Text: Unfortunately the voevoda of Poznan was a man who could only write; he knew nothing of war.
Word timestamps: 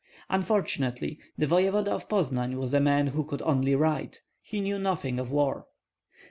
Unfortunately 0.31 1.19
the 1.37 1.45
voevoda 1.45 1.89
of 1.91 2.09
Poznan 2.09 2.55
was 2.55 2.73
a 2.73 2.79
man 2.79 3.05
who 3.05 3.23
could 3.23 3.43
only 3.43 3.75
write; 3.75 4.21
he 4.41 4.59
knew 4.59 4.79
nothing 4.79 5.19
of 5.19 5.29
war. 5.31 5.67